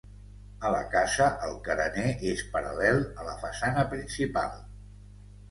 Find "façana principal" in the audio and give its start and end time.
3.45-4.59